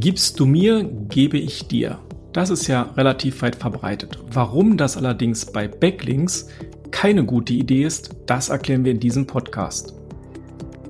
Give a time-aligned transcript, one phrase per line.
[0.00, 1.98] Gibst du mir, gebe ich dir.
[2.32, 4.16] Das ist ja relativ weit verbreitet.
[4.30, 6.46] Warum das allerdings bei Backlinks
[6.92, 9.94] keine gute Idee ist, das erklären wir in diesem Podcast.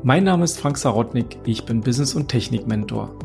[0.03, 3.19] Mein Name ist Frank Sarotnik, ich bin Business- und Technik-Mentor.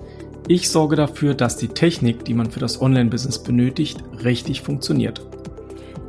[0.47, 5.27] Ich sorge dafür, dass die Technik, die man für das Online-Business benötigt, richtig funktioniert.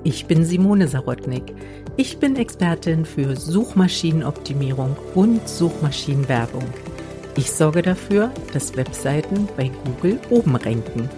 [0.05, 1.52] Ich bin Simone Sarotnik.
[1.97, 6.62] Ich bin Expertin für Suchmaschinenoptimierung und Suchmaschinenwerbung.
[7.37, 11.11] Ich sorge dafür, dass Webseiten bei Google oben ranken.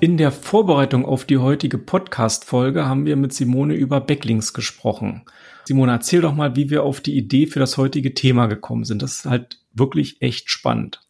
[0.00, 5.22] In der Vorbereitung auf die heutige Podcast-Folge haben wir mit Simone über Backlinks gesprochen.
[5.64, 9.00] Simone, erzähl doch mal, wie wir auf die Idee für das heutige Thema gekommen sind.
[9.00, 11.00] Das ist halt wirklich echt spannend.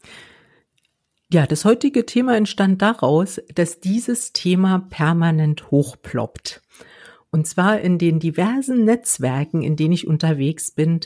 [1.33, 6.61] Ja, das heutige Thema entstand daraus, dass dieses Thema permanent hochploppt.
[7.31, 11.01] Und zwar in den diversen Netzwerken, in denen ich unterwegs bin,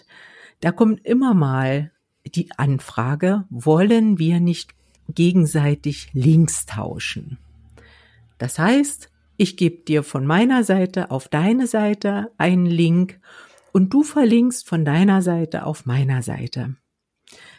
[0.60, 1.92] da kommt immer mal
[2.26, 4.74] die Anfrage, wollen wir nicht
[5.08, 7.38] gegenseitig Links tauschen?
[8.38, 13.20] Das heißt, ich gebe dir von meiner Seite auf deine Seite einen Link
[13.72, 16.76] und du verlinkst von deiner Seite auf meiner Seite.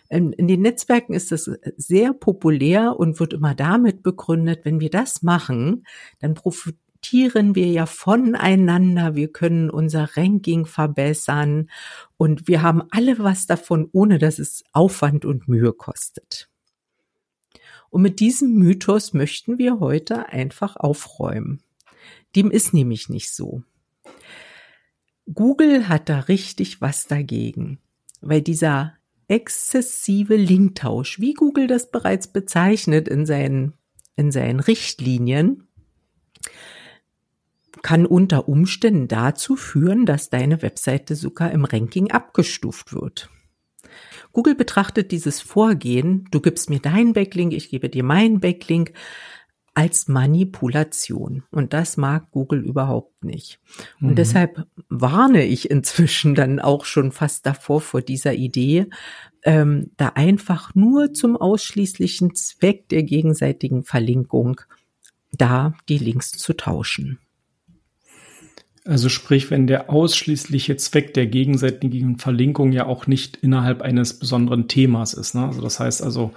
[0.10, 4.90] In, in den Netzwerken ist das sehr populär und wird immer damit begründet, wenn wir
[4.90, 5.86] das machen,
[6.20, 6.89] dann profitieren
[7.56, 11.70] wir ja voneinander, wir können unser Ranking verbessern
[12.18, 16.50] und wir haben alle was davon, ohne dass es Aufwand und Mühe kostet.
[17.90, 21.62] Und mit diesem Mythos möchten wir heute einfach aufräumen.
[22.36, 23.64] Dem ist nämlich nicht so.
[25.34, 27.80] Google hat da richtig was dagegen,
[28.22, 28.94] weil dieser
[29.28, 33.74] exzessive Linktausch, wie Google das bereits bezeichnet in seinen,
[34.16, 35.69] in seinen Richtlinien,
[37.82, 43.30] kann unter Umständen dazu führen, dass deine Webseite sogar im Ranking abgestuft wird.
[44.32, 48.94] Google betrachtet dieses Vorgehen, du gibst mir deinen Backlink, ich gebe dir meinen Backlink,
[49.74, 51.44] als Manipulation.
[51.52, 53.60] Und das mag Google überhaupt nicht.
[54.02, 54.16] Und mhm.
[54.16, 58.88] deshalb warne ich inzwischen dann auch schon fast davor vor dieser Idee,
[59.44, 64.60] ähm, da einfach nur zum ausschließlichen Zweck der gegenseitigen Verlinkung
[65.32, 67.20] da die Links zu tauschen.
[68.90, 74.68] Also sprich, wenn der ausschließliche Zweck der gegenseitigen Verlinkung ja auch nicht innerhalb eines besonderen
[74.68, 75.36] Themas ist.
[75.36, 75.46] Ne?
[75.46, 76.34] Also das heißt also,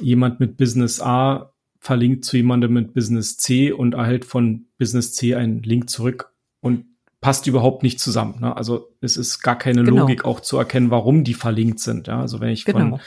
[0.00, 5.34] jemand mit Business A verlinkt zu jemandem mit Business C und erhält von Business C
[5.34, 6.84] einen Link zurück und
[7.20, 8.36] passt überhaupt nicht zusammen.
[8.40, 8.56] Ne?
[8.56, 10.02] Also es ist gar keine genau.
[10.02, 12.06] Logik auch zu erkennen, warum die verlinkt sind.
[12.06, 12.20] Ja?
[12.20, 12.78] Also wenn ich genau.
[12.78, 13.00] von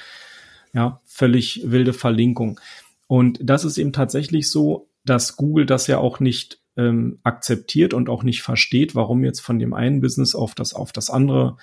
[0.73, 2.59] ja, völlig wilde Verlinkung.
[3.07, 8.07] Und das ist eben tatsächlich so, dass Google das ja auch nicht ähm, akzeptiert und
[8.07, 11.57] auch nicht versteht, warum jetzt von dem einen Business auf das, auf das andere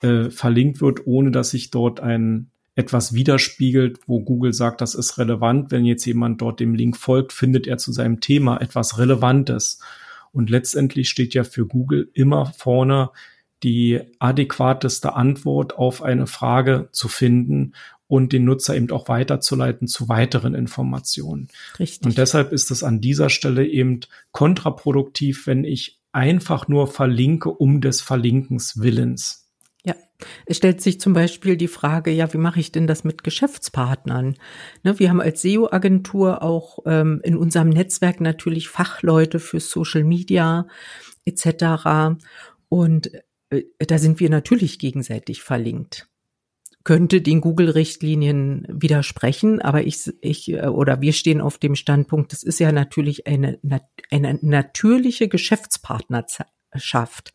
[0.00, 5.18] äh, verlinkt wird, ohne dass sich dort ein etwas widerspiegelt, wo Google sagt, das ist
[5.18, 5.70] relevant.
[5.70, 9.80] Wenn jetzt jemand dort dem Link folgt, findet er zu seinem Thema etwas Relevantes.
[10.30, 13.10] Und letztendlich steht ja für Google immer vorne,
[13.62, 17.74] die adäquateste Antwort auf eine Frage zu finden
[18.12, 21.48] und den Nutzer eben auch weiterzuleiten zu weiteren Informationen.
[21.78, 22.04] Richtig.
[22.04, 24.00] Und deshalb ist es an dieser Stelle eben
[24.32, 29.48] kontraproduktiv, wenn ich einfach nur verlinke um des Verlinkens Willens.
[29.84, 29.94] Ja,
[30.44, 34.36] es stellt sich zum Beispiel die Frage, ja, wie mache ich denn das mit Geschäftspartnern?
[34.82, 40.66] Ne, wir haben als SEO-Agentur auch ähm, in unserem Netzwerk natürlich Fachleute für Social Media
[41.24, 42.18] etc.
[42.68, 43.10] Und
[43.78, 46.08] da sind wir natürlich gegenseitig verlinkt
[46.84, 52.42] könnte den Google-Richtlinien widersprechen, aber ich, ich äh, oder wir stehen auf dem Standpunkt, das
[52.42, 53.58] ist ja natürlich eine,
[54.10, 57.34] eine natürliche Geschäftspartnerschaft.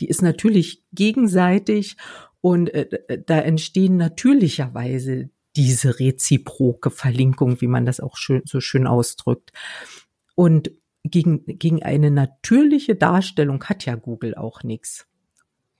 [0.00, 1.96] Die ist natürlich gegenseitig
[2.40, 8.86] und äh, da entstehen natürlicherweise diese reziproke Verlinkung, wie man das auch schön, so schön
[8.86, 9.52] ausdrückt.
[10.34, 10.70] Und
[11.04, 15.06] gegen, gegen eine natürliche Darstellung hat ja Google auch nichts.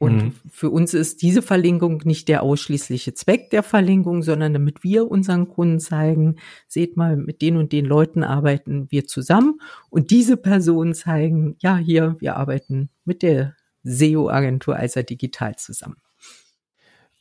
[0.02, 0.32] Und mhm.
[0.50, 5.46] für uns ist diese Verlinkung nicht der ausschließliche Zweck der Verlinkung, sondern damit wir unseren
[5.48, 9.60] Kunden zeigen, seht mal, mit den und den Leuten arbeiten wir zusammen
[9.90, 13.54] und diese Personen zeigen, ja, hier, wir arbeiten mit der
[13.84, 15.98] SEO-Agentur also digital zusammen.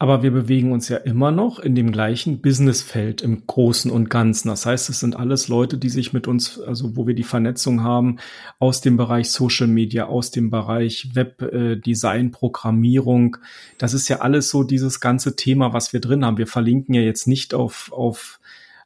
[0.02, 4.48] Aber wir bewegen uns ja immer noch in dem gleichen Businessfeld im Großen und Ganzen.
[4.48, 7.84] Das heißt, es sind alles Leute, die sich mit uns, also wo wir die Vernetzung
[7.84, 8.18] haben,
[8.58, 13.38] aus dem Bereich Social Media, aus dem Bereich Webdesign, äh, Programmierung.
[13.78, 16.40] Das ist ja alles so dieses ganze Thema, was wir drin haben.
[16.40, 18.40] Wir verlinken ja jetzt nicht auf, auf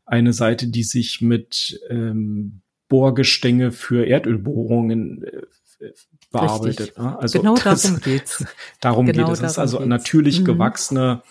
[0.05, 2.59] eine Seite, die sich mit ähm,
[2.89, 5.43] Bohrgestänge für Erdölbohrungen äh,
[6.31, 6.97] bearbeitet.
[6.97, 7.17] Ne?
[7.19, 8.45] Also genau das, darum geht's.
[8.81, 9.41] darum genau geht es.
[9.41, 9.89] Es ist also geht's.
[9.89, 10.45] natürlich mhm.
[10.45, 11.23] gewachsene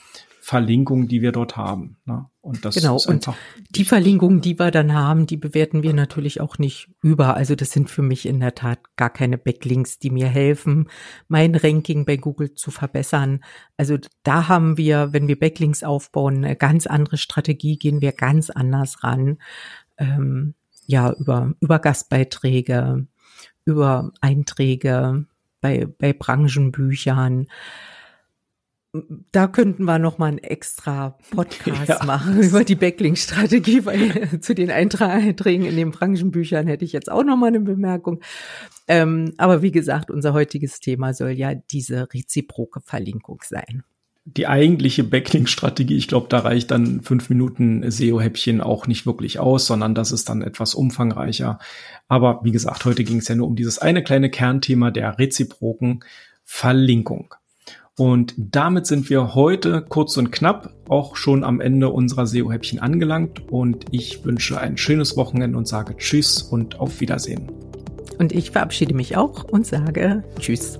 [0.45, 1.97] Verlinkungen, die wir dort haben.
[2.05, 2.27] Ne?
[2.43, 2.97] Und das genau.
[2.97, 3.31] ist und
[3.71, 7.35] die Verlinkungen, die wir dann haben, die bewerten wir natürlich auch nicht über.
[7.35, 10.91] Also das sind für mich in der Tat gar keine Backlinks, die mir helfen,
[11.29, 13.43] mein Ranking bei Google zu verbessern.
[13.79, 18.51] Also da haben wir, wenn wir Backlinks aufbauen, eine ganz andere Strategie, gehen wir ganz
[18.51, 19.39] anders ran.
[19.97, 20.55] Ähm,
[20.87, 23.07] ja, über, über Gastbeiträge,
[23.65, 25.27] über Einträge
[25.61, 27.47] bei, bei Branchenbüchern
[29.33, 32.05] da könnten wir noch mal einen extra Podcast ja.
[32.05, 37.25] machen über die Backlink-Strategie, weil zu den Einträgen in den Branchenbüchern hätte ich jetzt auch
[37.25, 38.21] noch mal eine Bemerkung.
[38.87, 43.83] Ähm, aber wie gesagt, unser heutiges Thema soll ja diese reziproke Verlinkung sein.
[44.27, 49.67] Die eigentliche Backlink-Strategie, ich glaube, da reicht dann fünf Minuten SEO-Häppchen auch nicht wirklich aus,
[49.67, 51.59] sondern das ist dann etwas umfangreicher.
[52.09, 56.05] Aber wie gesagt, heute ging es ja nur um dieses eine kleine Kernthema der reziproken
[56.43, 57.35] Verlinkung.
[57.97, 63.53] Und damit sind wir heute kurz und knapp auch schon am Ende unserer SEO-Häppchen angelangt.
[63.53, 67.53] Und ich wünsche ein schönes Wochenende und sage Tschüss und auf Wiedersehen.
[68.19, 70.79] Und ich verabschiede mich auch und sage Tschüss.